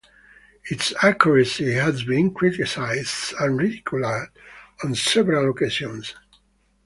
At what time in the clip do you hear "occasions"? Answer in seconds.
5.51-6.15